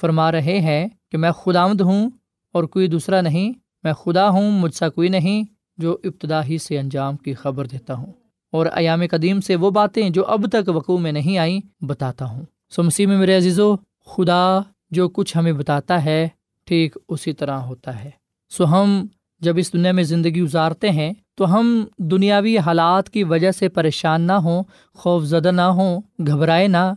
فرما 0.01 0.31
رہے 0.31 0.59
ہیں 0.59 0.87
کہ 1.11 1.17
میں 1.17 1.31
خدا 1.31 1.63
ہوں 1.63 2.09
اور 2.51 2.63
کوئی 2.63 2.87
دوسرا 2.87 3.21
نہیں، 3.21 3.53
میں 3.83 3.93
خدا 3.93 4.29
ہوں، 4.29 4.51
مجھ 4.51 4.75
سا 4.75 4.89
کوئی 4.89 5.09
نہیں، 5.09 5.43
جو 5.77 5.97
ابتدا 6.03 6.45
ہی 6.45 6.57
سے 6.57 6.79
انجام 6.79 7.17
کی 7.17 7.33
خبر 7.33 7.65
دیتا 7.65 7.93
ہوں۔ 7.93 8.13
اور 8.51 8.65
ایام 8.73 9.01
قدیم 9.11 9.41
سے 9.41 9.55
وہ 9.55 9.71
باتیں 9.71 10.09
جو 10.09 10.25
اب 10.25 10.45
تک 10.51 10.69
وقوع 10.69 10.97
میں 10.97 11.11
نہیں 11.11 11.37
آئیں، 11.37 11.83
بتاتا 11.83 12.25
ہوں۔ 12.25 12.45
سو 12.69 12.83
مسیح 12.83 13.07
میں 13.07 13.17
میرے 13.17 13.37
عزیز 13.37 13.59
و 13.59 13.75
خدا 14.05 14.59
جو 14.91 15.09
کچھ 15.09 15.37
ہمیں 15.37 15.53
بتاتا 15.53 16.05
ہے، 16.05 16.27
ٹھیک 16.63 16.97
اسی 17.09 17.33
طرح 17.33 17.59
ہوتا 17.59 18.03
ہے۔ 18.03 18.09
سو 18.49 18.65
ہم 18.65 19.07
جب 19.39 19.57
اس 19.57 19.73
دنیا 19.73 19.91
میں 19.91 20.03
زندگی 20.03 20.41
گزارتے 20.41 20.89
ہیں 20.89 21.13
تو 21.35 21.59
ہم 21.59 21.85
دنیاوی 21.97 22.57
حالات 22.57 23.09
کی 23.09 23.23
وجہ 23.23 23.51
سے 23.51 23.69
پریشان 23.69 24.21
نہ 24.21 24.31
ہوں 24.31 24.63
خوف 24.93 25.23
زدہ 25.23 25.51
نہ 25.51 25.61
ہوں، 25.61 26.01
گھبرائے 26.27 26.67
نہ، 26.67 26.93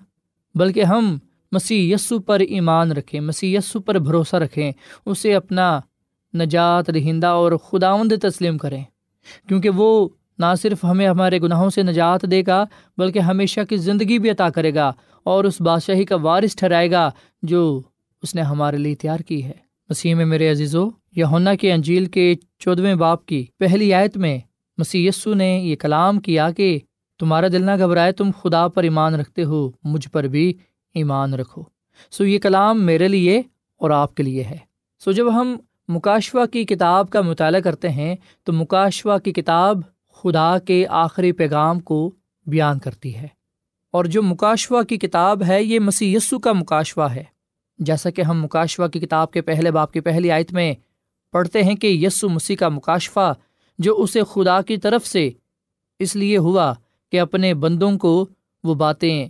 بلکہ 0.54 0.84
ہم 0.84 1.18
مسیح 1.52 1.94
یسو 1.94 2.18
پر 2.18 2.40
ایمان 2.40 2.92
رکھیں، 2.92 3.20
مسیح 3.20 3.58
یسو 3.58 3.80
پر 3.80 3.98
بھروسہ 3.98 4.36
رکھیں، 4.36 4.72
اسے 5.06 5.34
اپنا 5.34 5.80
نجات 6.34 6.90
دہندہ 6.94 7.26
اور 7.26 7.52
خداوند 7.52 8.12
تسلیم 8.22 8.58
کریں۔ 8.58 8.84
کیونکہ 9.48 9.70
وہ 9.70 10.08
نہ 10.38 10.46
صرف 10.62 10.84
ہمیں 10.84 11.08
ہمارے 11.08 11.40
گناہوں 11.40 11.70
سے 11.70 11.82
نجات 11.82 12.22
دے 12.22 12.42
گا، 12.46 12.64
بلکہ 12.98 13.18
ہمیشہ 13.18 13.60
کی 13.68 13.76
زندگی 13.76 14.18
بھی 14.18 14.30
عطا 14.30 14.50
کرے 14.50 14.74
گا 14.74 14.92
اور 15.24 15.44
اس 15.44 15.60
بادشاہی 15.60 16.04
کا 16.04 16.16
وارث 16.16 16.56
ٹھہرائے 16.56 16.90
گا 16.90 17.10
جو 17.42 17.82
اس 18.22 18.34
نے 18.34 18.42
ہمارے 18.42 18.76
لیے 18.76 18.94
تیار 18.94 19.18
کی 19.18 19.44
ہے۔ 19.44 19.67
مسیح 19.88 20.14
میں 20.14 20.24
میرے 20.24 20.50
عزیزو 20.50 20.88
یونا 21.16 21.54
کے 21.54 21.72
انجیل 21.72 22.06
کے 22.06 22.34
چودھویں 22.58 22.94
باپ 22.94 23.26
کی 23.26 23.46
پہلی 23.58 23.94
آیت 23.94 24.16
میں 24.16 24.38
مسی 24.78 25.06
یسو 25.06 25.34
نے 25.34 25.58
یہ 25.58 25.76
کلام 25.76 26.20
کیا 26.20 26.50
کہ 26.50 26.78
تمہارا 27.18 27.48
دل 27.48 27.62
نہ 27.62 27.70
گھبرائے، 27.78 28.12
تم 28.12 28.30
خدا 28.42 28.68
پر 28.68 28.82
ایمان 28.82 29.14
رکھتے 29.14 29.44
ہو، 29.44 29.70
مجھ 29.84 30.08
پر 30.08 30.24
بھی 30.24 30.54
ایمان 30.94 31.34
رکھو۔ 31.34 31.62
سو 32.10 32.24
یہ 32.24 32.38
کلام 32.38 32.82
میرے 32.82 33.08
لیے 33.08 33.42
اور 33.76 33.90
آپ 33.90 34.14
کے 34.14 34.22
لیے 34.22 34.44
ہے۔ 34.44 34.56
سو 35.04 35.12
جب 35.12 35.40
ہم 35.40 35.56
مکاشوا 35.88 36.46
کی 36.46 36.64
کتاب 36.64 37.10
کا 37.10 37.20
مطالعہ 37.20 37.60
کرتے 37.60 37.88
ہیں، 37.88 38.16
تو 38.44 38.52
مکاشوا 38.52 39.18
کی 39.18 39.32
کتاب 39.32 39.76
خدا 40.14 40.58
کے 40.58 40.86
آخری 40.88 41.32
پیغام 41.32 41.80
کو 41.80 42.14
بیان 42.46 42.78
کرتی 42.78 43.16
ہے۔ 43.16 43.28
اور 43.90 44.04
جو 44.04 44.22
مکاشوا 44.22 44.82
کی 44.82 44.96
کتاب 44.96 45.42
ہے، 45.48 45.62
یہ 45.62 45.78
مسی 45.78 46.14
یسو 46.14 46.38
کا 46.38 46.52
مکاشوا 46.52 47.14
ہے۔ 47.14 47.37
جیسا 47.78 48.10
کہ 48.10 48.22
ہم 48.22 48.42
مکاشوا 48.42 48.88
کی 48.88 49.00
کتاب 49.00 49.30
کے 49.30 49.42
پہلے 49.42 49.70
باپ 49.70 49.92
کی 49.92 50.00
پہلی 50.00 50.30
آیت 50.30 50.52
میں 50.52 50.74
پڑھتے 51.32 51.62
ہیں 51.62 51.74
کہ 51.74 51.86
یسو 51.86 52.28
مسیح 52.28 52.56
کا 52.56 52.68
مکاشفہ 52.68 53.34
جو 53.78 53.94
اسے 53.96 54.20
خدا 54.32 54.62
کی 54.62 54.76
طرف 54.76 55.06
سے 55.06 55.30
اس 55.98 56.16
لیے 56.16 56.38
ہوا 56.38 56.74
کہ 57.12 57.20
اپنے 57.20 57.54
بندوں 57.54 57.98
کو 57.98 58.26
وہ 58.64 58.74
باتیں 58.74 59.28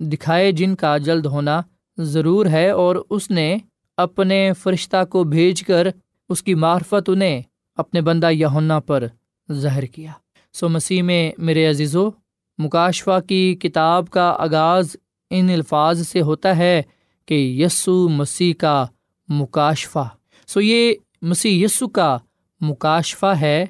دکھائے 0.00 0.52
جن 0.52 0.74
کا 0.74 0.98
جلد 0.98 1.26
ہونا 1.26 1.62
ضرور 1.98 2.46
ہے 2.46 2.70
اور 2.70 2.96
اس 3.10 3.30
نے 3.30 3.56
اپنے 3.96 4.52
فرشتہ 4.62 5.04
کو 5.10 5.24
بھیج 5.24 5.62
کر 5.62 5.86
اس 6.28 6.42
کی 6.42 6.54
معرفت 6.54 7.08
انہیں 7.08 7.42
اپنے 7.76 8.00
بندہ 8.00 8.30
یہنا 8.30 8.80
پر 8.80 9.06
ظاہر 9.52 9.84
کیا۔ 9.84 10.12
سو 10.52 10.68
مسیح 10.68 11.02
میں 11.02 11.32
میرے 11.38 11.66
عزیز 11.66 11.96
و 11.96 12.10
مکاشفہ 12.58 13.20
کی 13.28 13.54
کتاب 13.54 14.10
کا 14.10 14.36
آغاز 14.38 14.96
ان 15.30 15.50
الفاظ 15.50 16.08
سے 16.08 16.20
ہوتا 16.20 16.56
ہے 16.56 16.82
کہ 17.26 17.34
یسو 17.34 18.08
مسیح 18.08 18.52
کا 18.58 18.86
مکاشفہ۔ 19.28 20.08
سو 20.46 20.60
یہ 20.60 20.94
مسیح 21.22 21.64
یسو 21.64 21.88
کا 21.88 22.18
مکاشفہ 22.60 23.26
ہے 23.26 23.66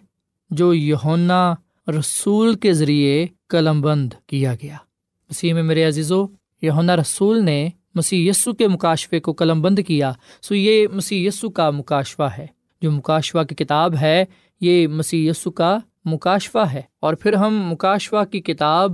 جو 0.51 0.75
یونا 0.75 1.55
رسول 1.99 2.55
کے 2.55 2.73
ذریعے 2.73 3.27
قلم 3.49 3.81
بند 3.81 4.13
کیا 4.27 4.55
گیا۔ 4.55 4.77
مسیح 5.31 5.55
میں 5.55 5.63
میرے 5.63 5.85
عزیز 5.85 6.13
و 6.13 6.27
یونا 6.63 6.97
رسول 6.97 7.45
نے 7.45 7.69
مسیح 7.95 8.31
یسو 8.31 8.53
کے 8.53 8.69
مکاشفے 8.69 9.21
کو 9.21 9.33
قلم 9.33 9.63
بند 9.63 9.79
کیا۔ 9.87 10.13
سو 10.43 10.55
یہ 10.55 10.87
مسیح 10.93 11.29
یسو 11.29 11.51
کا 11.51 11.71
مکاشفہ 11.71 12.29
ہے۔ 12.39 12.47
جو 12.83 12.93
مکاشفہ 12.93 13.43
کی 13.43 13.55
کتاب 13.55 13.95
ہے، 14.01 14.25
یہ 14.61 14.87
مسیح 14.87 15.31
یسو 15.31 15.51
کا 15.51 15.79
مکاشفہ 16.05 16.67
ہے۔ 16.73 16.83
اور 17.01 17.15
پھر 17.15 17.33
ہم 17.33 17.69
مکاشفہ 17.71 18.25
کی 18.33 18.41
کتاب 18.41 18.93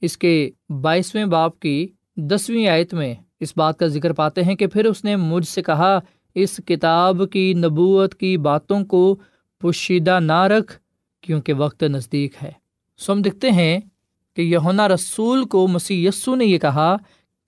اس 0.00 0.18
کے 0.18 0.50
بائیسویں 0.80 1.24
باپ 1.24 1.60
کی 1.60 1.88
دسویں 2.16 2.66
آیت 2.66 2.94
میں 2.94 3.14
اس 3.40 3.52
بات 3.56 3.78
کا 3.78 3.86
ذکر 3.86 4.12
پاتے 4.12 4.42
ہیں 4.42 4.54
کہ 4.54 4.66
پھر 4.66 4.84
اس 4.84 5.04
نے 5.04 5.16
مجھ 5.16 5.48
سے 5.48 5.62
کہا، 5.62 5.98
اس 6.34 6.60
کتاب 6.66 7.22
کی 7.32 7.54
نبوت 7.54 8.14
کی 8.14 8.36
باتوں 8.36 8.84
کو 8.84 9.16
پوشیدہ 9.60 10.18
نہ 10.20 10.42
رکھ، 10.42 10.78
کیونکہ 11.20 11.52
وقت 11.52 11.82
نزدیک 11.82 12.32
ہے۔ 12.42 12.50
سو 12.98 13.12
ہم 13.12 13.22
دکھتے 13.22 13.50
ہیں 13.50 13.80
کہ 14.36 14.42
یونا 14.42 14.88
رسول 14.88 15.44
کو 15.44 15.68
مسی 15.68 16.06
یسو 16.06 16.34
نے 16.34 16.44
یہ 16.44 16.58
کہا 16.58 16.96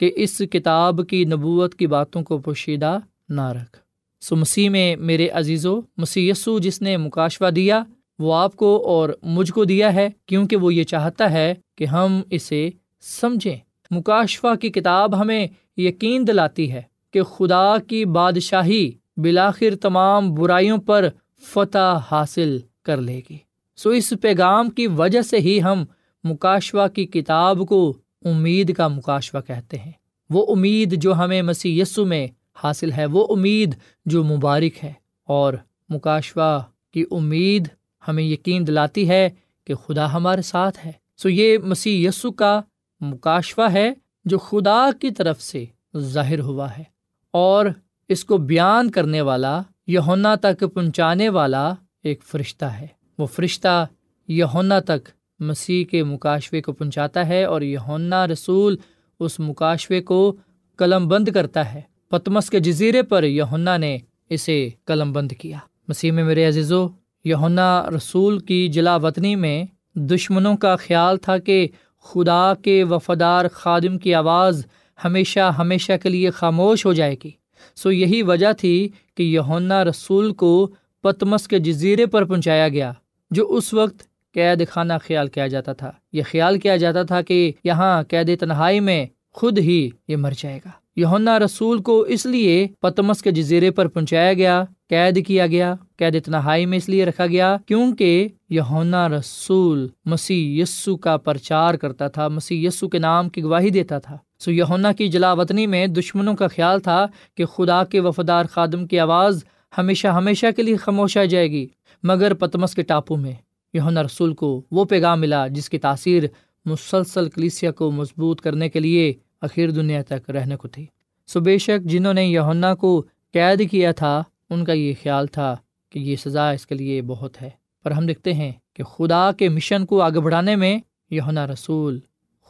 کہ 0.01 0.13
اس 0.17 0.43
کتاب 0.51 1.01
کی 1.09 1.25
نبوت 1.25 1.75
کی 1.75 1.87
باتوں 1.87 2.23
کو 2.23 2.39
پوشیدہ 2.39 2.99
نہ 3.29 3.49
رکھ۔ 3.49 3.79
سو 4.21 4.37
مسیح 4.37 4.71
میں 4.71 4.97
میرے 4.97 5.29
عزیز 5.29 5.67
و 5.67 5.81
مسی 5.97 6.29
یسو 6.29 6.59
جس 6.59 6.83
نے 6.83 6.97
مکاشوہ 6.97 7.51
دیا، 7.51 7.83
وہ 8.19 8.35
آپ 8.35 8.57
کو 8.57 8.83
اور 8.87 9.09
مجھ 9.23 9.53
کو 9.53 9.65
دیا 9.65 9.95
ہے، 9.95 10.09
کیونکہ 10.27 10.57
وہ 10.57 10.75
یہ 10.75 10.85
چاہتا 10.85 11.31
ہے 11.31 11.55
کہ 11.77 11.85
ہم 11.85 12.21
اسے 12.31 12.71
سمجھیں۔ 13.01 13.57
مکاشفہ 13.93 14.55
کی 14.55 14.71
کتاب 14.71 15.21
ہمیں 15.21 15.47
یقین 15.77 16.27
دلاتی 16.27 16.73
ہے 16.73 16.83
کہ 17.11 17.23
خدا 17.23 17.79
کی 17.79 18.05
بادشاہی 18.05 18.91
بلاخر 19.17 19.77
تمام 19.81 20.35
برائیوں 20.35 20.79
پر 20.79 21.09
فتح 21.43 21.99
حاصل 22.11 22.59
کر 22.83 22.97
لے 22.97 23.21
گی۔ 23.31 23.39
سو 23.77 23.91
اس 23.91 24.13
پیغام 24.23 24.71
کی 24.71 24.87
وجہ 24.87 25.23
سے 25.23 25.39
ہی 25.39 25.63
ہم 25.63 25.85
مکاشوا 26.25 26.89
کی 26.89 27.07
کتاب 27.07 27.59
کو 27.69 27.97
امید 28.25 28.75
کا 28.75 28.89
مکاشوا 28.89 29.41
کہتے 29.41 29.79
ہیں۔ 29.79 29.93
وہ 30.31 30.57
امید 30.57 31.03
جو 31.03 31.15
ہمیں 31.15 31.43
مسیح 31.43 31.83
یسو 31.83 32.07
میں 32.07 32.27
حاصل 32.65 32.93
ہے، 32.93 33.07
وہ 33.07 33.27
امید 33.31 33.75
جو 34.07 34.25
مبارک 34.25 34.85
ہے۔ 34.85 34.93
اور 35.25 35.55
مکاشوا 35.89 36.61
کی 36.93 37.05
امید 37.11 37.69
ہمیں 38.09 38.23
یقین 38.23 38.67
دلاتی 38.67 39.09
ہے 39.09 39.31
کہ 39.65 39.75
خدا 39.75 40.13
ہمارے 40.13 40.43
ساتھ 40.43 40.87
ہے۔ 40.87 40.93
سو 41.17 41.29
یہ 41.29 41.59
مسیح 41.59 42.09
یسو 42.09 42.33
کا 42.33 42.61
مکاشوا 43.03 43.73
ہے 43.73 43.93
جو 44.25 44.39
خدا 44.39 44.91
کی 45.01 45.11
طرف 45.11 45.43
سے 45.43 45.65
ظاہر 45.97 46.41
ہوا 46.41 46.77
ہے 46.79 46.85
اور 47.31 47.67
اس 48.09 48.25
کو 48.25 48.37
بیان 48.37 48.91
کرنے 48.91 49.21
والا 49.21 49.63
یونا 49.87 50.35
تک 50.35 50.65
پہنچانے 50.75 51.29
والا 51.29 51.75
ایک 52.05 52.23
فرشتہ 52.23 52.65
ہے۔ 52.65 52.87
وہ 53.19 53.27
فرشتہ 53.27 53.87
یونا 54.29 54.81
تک 54.81 55.09
مسیح 55.41 55.85
کے 55.85 56.05
مکاشوے 56.05 56.63
کو 56.63 56.73
پہنچاتا 56.73 57.29
ہے 57.29 57.45
اور 57.45 57.61
یونا 57.61 58.27
رسول 58.27 58.77
اس 59.21 59.41
مکاشوے 59.41 60.03
کو 60.03 60.37
قلم 60.77 61.09
بند 61.09 61.29
کرتا 61.29 61.75
ہے۔ 61.75 61.81
پتمس 62.09 62.51
کے 62.51 62.61
جزیرے 62.61 63.03
پر 63.03 63.25
یونا 63.25 63.77
نے 63.77 63.99
اسے 64.31 64.69
قلم 64.85 65.13
بند 65.13 65.33
کیا۔ 65.33 65.59
مسیح 65.89 66.13
میں 66.13 66.25
میرے 66.25 66.45
عزیز 66.45 66.73
و 66.73 66.89
یونا 67.25 67.91
رسول 67.97 68.39
کی 68.39 68.69
جلا 68.69 68.97
وطنی 68.97 69.37
میں 69.37 69.65
دشمنوں 69.95 70.57
کا 70.57 70.77
خیال 70.77 71.17
تھا 71.17 71.39
کہ 71.39 71.69
خدا 72.03 72.53
کے 72.63 72.85
وفادار 72.85 73.45
خادم 73.53 73.99
کی 73.99 74.15
آواز 74.15 74.67
ہمیشہ 75.05 75.53
ہمیشہ 75.59 75.93
کے 76.03 76.09
لیے 76.09 76.31
خاموش 76.31 76.87
ہو 76.87 76.93
جائے 76.93 77.17
گی۔ 77.25 77.31
سو 77.77 77.93
یہی 77.93 78.23
وجہ 78.23 78.53
تھی 78.53 78.89
کہ 79.17 79.23
یونا 79.23 79.85
رسول 79.85 80.33
کو 80.33 80.71
پتمس 81.03 81.49
کے 81.49 81.59
جزیرے 81.59 82.07
پر 82.07 82.25
پہنچایا 82.25 82.69
گیا، 82.69 82.93
جو 83.31 83.47
اس 83.49 83.75
وقت 83.75 84.03
قید 84.35 84.69
خانہ 84.69 84.93
خیال 85.07 85.29
کیا 85.29 85.47
جاتا 85.47 85.73
تھا۔ 85.73 85.93
یہ 86.13 86.23
خیال 86.31 86.59
کیا 86.59 86.77
جاتا 86.77 87.03
تھا 87.03 87.23
کہ 87.23 87.53
یہاں 87.65 88.03
قید 88.03 88.41
تنہائی 88.41 88.81
میں 88.81 89.07
خود 89.33 89.59
ہی 89.59 89.91
یہ 90.09 90.17
مر 90.17 90.33
جائے 90.39 90.59
گا۔ 90.65 90.71
یونا 90.97 91.39
رسول 91.39 91.83
کو 91.83 92.01
اس 92.01 92.27
لیے 92.27 92.67
پتمس 92.81 93.23
کے 93.23 93.31
جزیرے 93.31 93.71
پر 93.71 93.89
پہنچایا 93.89 94.33
گیا 94.33 94.65
قید 94.93 95.19
کیا 95.27 95.47
گیا، 95.47 95.75
قید 95.97 96.23
تنہائی 96.25 96.65
میں 96.67 96.79
اس 96.79 96.89
لیے 96.89 97.05
رکھا 97.05 97.27
گیا 97.27 97.57
کیونکہ 97.67 98.29
یونا 98.51 99.09
رسول 99.09 99.87
مسیح 100.05 100.61
یسو 100.63 100.97
کا 100.97 101.17
پرچار 101.17 101.75
کرتا 101.75 102.09
تھا، 102.09 102.27
مسیح 102.29 102.67
یسو 102.67 102.89
کے 102.89 102.99
نام 102.99 103.29
کی 103.29 103.43
گواہی 103.43 103.71
دیتا 103.71 103.99
تھا۔ 103.99 104.17
سو 104.39 104.51
یونا 104.51 104.93
کی 104.93 105.09
جلا 105.09 105.33
وطنی 105.33 105.67
میں 105.67 105.87
دشمنوں 105.87 106.35
کا 106.35 106.49
خیال 106.49 106.81
تھا 106.81 107.07
کہ 107.35 107.45
خدا 107.45 107.83
کے 107.85 108.01
وفادار 108.01 108.45
خادم 108.53 108.87
کی 108.87 108.99
آواز 108.99 109.43
ہمیشہ 109.79 110.09
ہمیشہ 110.09 110.47
کے 110.57 110.63
لیے 110.63 110.77
خاموش 110.77 111.17
آ 111.17 111.25
جائے 111.25 111.51
گی، 111.51 111.67
مگر 112.03 112.35
پتمس 112.35 112.75
کے 112.75 112.83
ٹاپو 112.83 113.17
میں 113.17 113.33
یونا 113.75 114.03
رسول 114.03 114.35
کو 114.35 114.51
وہ 114.71 114.85
پیغام 114.85 115.21
ملا 115.21 115.47
جس 115.47 115.71
کی 115.71 115.79
تاثیر 115.79 116.23
مسلسل 116.67 117.29
کلیسیا 117.29 117.71
کو 117.71 117.91
مضبوط 117.91 118.41
کرنے 118.41 118.69
کے 118.69 118.81
لیے 118.81 119.13
اخیر 119.43 119.71
دنیا 119.71 120.03
تک 120.03 120.31
رہنے 120.31 120.57
کو 120.57 120.69
تھی۔ 120.69 120.87
سو 121.29 121.41
بے 121.41 121.57
شک 121.59 121.85
جنہوں 121.85 122.15
نے 122.15 122.25
یونا 122.25 122.75
کو 122.75 123.01
قید 123.35 123.71
کیا 123.71 123.93
تھا 123.93 124.23
ان 124.53 124.65
کا 124.65 124.73
یہ 124.73 124.93
خیال 125.03 125.27
تھا 125.27 125.57
کہ 125.93 125.99
یہ 125.99 126.17
سزا 126.17 126.51
اس 126.51 126.67
کے 126.67 126.75
لیے 126.75 127.03
بہت 127.03 127.43
ہے۔ 127.43 127.51
پر 127.83 127.91
ہم 127.91 128.07
دیکھتے 128.07 128.35
ہیں 128.35 128.53
کہ 128.75 128.83
خدا 128.83 129.31
کے 129.33 129.49
مشن 129.49 129.87
کو 129.87 130.03
آگے 130.03 130.21
بڑھانے 130.21 130.57
میں 130.57 130.79
یونا 131.11 131.47
رسول 131.47 132.01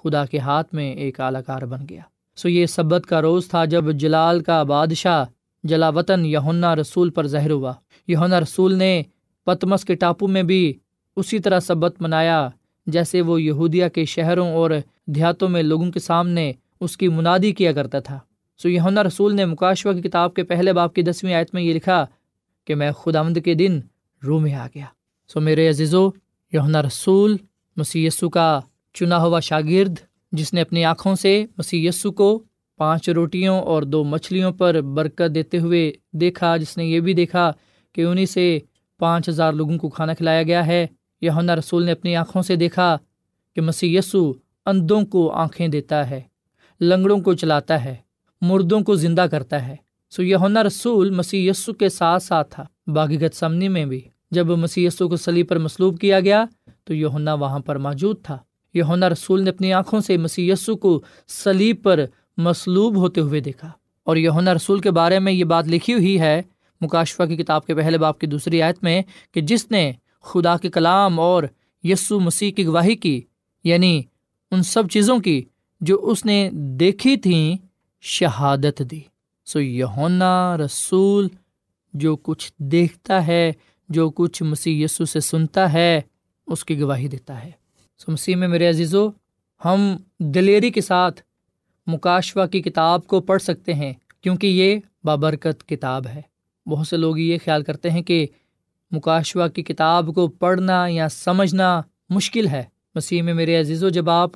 خدا 0.03 0.25
کے 0.25 0.39
ہاتھ 0.39 0.75
میں 0.75 0.93
ایک 0.93 1.21
اعلی 1.21 1.39
کار 1.47 1.63
بن 1.63 1.81
گیا۔ 1.91 2.01
سو 2.37 2.49
یہ 2.49 2.67
سبت 2.67 3.07
کا 3.07 3.23
روز 3.23 3.49
تھا 3.49 3.65
جب 3.65 3.93
جلال 3.93 4.43
کا 4.43 4.63
بادشاہ 4.63 5.25
جلا 5.65 5.89
وطن 5.89 6.27
یونا 6.27 6.77
رسول 6.77 7.11
پر 7.11 7.27
ظاہر 7.27 7.51
ہوا۔ 7.51 7.73
یونا 8.09 8.41
رسول 8.41 8.75
نے 8.75 9.03
پتمس 9.45 9.85
کے 9.85 9.95
ٹاپو 9.95 10.27
میں 10.27 10.43
بھی 10.43 10.73
اسی 11.17 11.39
طرح 11.39 11.61
سبت 11.61 12.03
منایا، 12.03 12.49
جیسے 12.87 13.21
وہ 13.21 13.43
یہودیا 13.43 13.89
کے 13.89 14.05
شہروں 14.05 14.53
اور 14.53 14.71
دیہاتوں 15.07 15.49
میں 15.49 15.63
لوگوں 15.63 15.91
کے 15.91 16.01
سامنے 16.01 16.53
اس 16.81 16.97
کی 16.97 17.09
منادی 17.09 17.53
کیا 17.53 17.73
کرتا 17.73 18.01
تھا۔ 18.01 18.19
سو 18.63 18.69
یونا 18.69 19.03
رسول 19.05 19.37
نے 19.37 19.45
مکاشوا 19.45 19.93
کی 19.93 20.03
کتاب 20.03 20.35
کے 20.35 20.43
پہلے 20.43 20.73
باپ 20.73 20.95
کی 20.95 21.03
دسویں 21.03 21.35
آیت 21.35 21.55
میں 21.55 21.63
یہ 21.63 21.75
لکھا 21.75 22.07
کہ 22.65 22.75
میں 22.75 22.93
خدا 22.93 23.21
آمد 23.21 23.39
کے 23.45 23.55
دن 23.55 23.81
روح 24.27 24.41
میں 24.41 24.55
آ 24.55 24.67
گیا۔ 24.75 24.85
سو 25.29 25.41
میرے 25.41 25.69
عزیزو 25.69 26.11
یونا 26.53 26.83
رسول 26.83 27.37
مسی 27.77 28.09
کا 28.33 28.61
چنا 28.95 29.23
ہوا 29.23 29.41
شاگرد، 29.41 29.95
جس 30.33 30.53
نے 30.55 30.61
اپنی 30.61 30.85
آنکھوں 30.85 31.15
سے 31.15 31.47
مسی 31.59 31.89
کو 32.17 32.43
پانچ 32.77 33.09
روٹیوں 33.09 33.61
اور 33.61 33.83
دو 33.83 34.05
مچھلیوں 34.05 34.53
پر 34.53 34.81
برکت 34.81 35.35
دیتے 35.35 35.59
ہوئے 35.59 35.93
دیکھا، 36.13 36.57
جس 36.57 36.77
نے 36.77 36.85
یہ 36.85 37.01
بھی 37.01 37.15
دیکھا 37.15 37.51
کہ 37.93 38.01
انہیں 38.01 38.27
سے 38.27 38.59
پانچ 38.99 39.29
ہزار 39.29 39.53
لوگوں 39.53 39.79
کو 39.79 39.89
کھانا 39.89 40.15
کھلایا 40.15 40.43
گیا 40.43 40.67
ہے۔ 40.67 40.87
یونا 41.21 41.57
رسول 41.57 41.85
نے 41.85 41.93
اپنی 41.93 42.17
آنکھوں 42.17 42.43
سے 42.43 42.57
دیکھا 42.57 42.97
کہ 43.55 43.61
مسیح 43.61 43.99
یسو 43.99 44.33
کو 45.11 45.31
آنکھیں 45.31 45.69
دیتا 45.69 46.11
ہے، 46.11 46.21
لنگڑوں 46.81 47.21
کو 47.21 47.35
چلاتا 47.35 47.85
ہے۔ 47.85 48.12
مردوں 48.43 48.81
کو 48.81 48.95
زندہ 48.95 49.27
کرتا 49.31 49.69
ہے۔ 49.69 49.77
سو 50.11 50.23
یونا 50.23 50.63
رسول 50.63 51.11
مسیح 51.11 51.51
یسو 51.51 51.73
کے 51.73 51.89
ساتھ 51.89 52.23
ساتھ 52.23 52.55
تھا۔ 52.55 52.65
باغی 52.87 53.21
گت 53.21 53.35
سمنی 53.35 53.69
میں 53.69 53.87
بھی 53.87 54.01
جب 54.31 54.47
مسیح 54.47 54.87
یسو 54.87 55.09
کو 55.09 55.17
سلی 55.17 55.43
پر 55.43 55.59
مسلوب 55.59 56.01
کیا 56.01 56.21
گیا 56.21 56.45
تو 56.85 56.95
یونا 56.95 57.35
وہاں 57.35 57.59
پر 57.59 57.79
موجود 57.79 58.17
تھا۔ 58.23 58.39
یونا 58.75 59.09
رسول 59.09 59.43
نے 59.43 59.51
اپنی 59.51 59.73
آنکھوں 59.73 60.01
سے 60.01 60.17
مسیح 60.17 60.53
یسو 60.53 60.77
کو 60.77 61.03
سلیب 61.29 61.83
پر 61.83 62.01
مسلوب 62.37 62.97
ہوتے 62.97 63.21
ہوئے 63.21 63.41
دیکھا۔ 63.41 63.71
اور 64.03 64.17
یونا 64.17 64.55
رسول 64.55 64.81
کے 64.81 64.91
بارے 64.91 65.19
میں 65.19 65.33
یہ 65.33 65.45
بات 65.45 65.69
لکھی 65.69 65.95
ہوئی 65.95 66.21
ہے، 66.21 66.43
مکاشفہ 66.81 67.23
کی 67.23 67.37
کتاب 67.37 67.67
کے 67.67 67.75
پہلے 67.75 67.99
باپ 67.99 68.19
کی 68.19 68.27
دوسری 68.27 68.63
آیت 68.63 68.85
میں، 68.85 69.03
کہ 69.33 69.41
جس 69.41 69.71
نے 69.71 69.93
خدا 70.23 70.57
کے 70.57 70.71
کلام 70.71 71.21
اور 71.21 71.43
یسو 71.83 72.21
مسیح 72.21 72.53
کی 72.53 72.67
گواہی 72.67 72.95
کی 72.95 73.21
یعنی 73.65 74.03
ان 74.51 74.63
سب 74.63 74.89
چیزوں 74.89 75.19
کی 75.19 75.43
جو 75.81 75.99
اس 76.03 76.25
نے 76.25 76.51
دیکھی 76.53 77.17
تھیں 77.17 77.57
شہادت 78.05 78.83
دی۔ 78.91 79.01
سو 79.45 79.61
یونا 79.61 80.57
رسول 80.57 81.29
جو 81.95 82.17
کچھ 82.17 82.53
دیکھتا 82.59 83.27
ہے، 83.27 83.53
جو 83.89 84.11
کچھ 84.11 84.43
مسیح 84.43 84.85
یسو 84.85 85.05
سے 85.05 85.21
سنتا 85.21 85.73
ہے، 85.73 86.01
اس 86.47 86.65
کی 86.65 86.81
گواہی 86.81 87.09
دیتا 87.09 87.45
ہے۔ 87.45 87.51
سو 87.99 88.13
مسیح 88.13 88.37
میں 88.37 88.49
میرے 88.49 88.69
عزیزو، 88.69 89.09
ہم 89.65 89.97
دلیری 90.19 90.71
کے 90.71 90.81
ساتھ 90.81 91.23
مکاشوا 91.87 92.47
کی 92.47 92.63
کتاب 92.63 93.07
کو 93.07 93.21
پڑھ 93.21 93.43
سکتے 93.43 93.75
ہیں، 93.75 93.93
کیونکہ 94.21 94.47
یہ 94.47 94.81
بابرکت 95.05 95.69
کتاب 95.69 96.07
ہے۔ 96.07 96.23
بہت 96.67 96.87
سے 96.87 96.97
لوگ 96.97 97.19
یہ 97.19 97.39
خیال 97.45 97.63
کرتے 97.63 97.91
ہیں 97.91 98.03
کہ 98.03 98.27
مکاشوا 98.91 99.49
کی 99.49 99.63
کتاب 99.63 100.11
کو 100.15 100.29
پڑھنا 100.29 100.87
یا 100.87 101.09
سمجھنا 101.09 101.83
مشکل 102.11 102.47
ہے۔ 102.47 102.65
مسیح 102.95 103.23
میں 103.23 103.35
میرے 103.35 103.61
عزیز 103.61 103.85
و 103.85 103.89
جب 103.89 104.11
آپ 104.11 104.31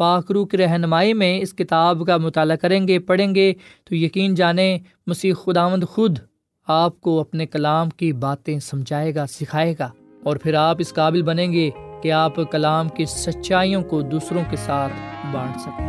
پاکرو 0.00 0.44
کی 0.44 0.56
رہنمائی 0.56 1.12
میں 1.12 1.38
اس 1.40 1.52
کتاب 1.52 2.02
کا 2.06 2.16
مطالعہ 2.16 2.56
کریں 2.56 2.86
گے، 2.88 2.98
پڑھیں 2.98 3.34
گے، 3.34 3.52
تو 3.84 3.94
یقین 3.94 4.34
جانیں 4.34 4.78
مسیح 5.06 5.32
خداوند 5.34 5.84
خود 5.84 6.18
آپ 6.68 7.00
کو 7.00 7.20
اپنے 7.20 7.46
کلام 7.46 7.90
کی 7.90 8.12
باتیں 8.12 8.58
سمجھائے 8.58 9.14
گا، 9.14 9.26
سکھائے 9.26 9.74
گا، 9.78 9.90
اور 10.24 10.36
پھر 10.36 10.54
آپ 10.54 10.76
اس 10.78 10.94
قابل 10.94 11.22
بنیں 11.22 11.52
گے 11.52 11.68
کہ 12.02 12.12
آپ 12.12 12.36
کلام 12.52 12.88
کی 12.88 13.04
سچائیوں 13.06 13.82
کو 13.82 14.00
دوسروں 14.02 14.42
کے 14.50 14.56
ساتھ 14.56 14.92
بانٹ 15.32 15.60
سکیں۔ 15.60 15.88